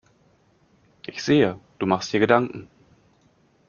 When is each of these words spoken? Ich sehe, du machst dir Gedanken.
Ich 1.05 1.21
sehe, 1.21 1.59
du 1.77 1.85
machst 1.85 2.11
dir 2.11 2.19
Gedanken. 2.19 2.67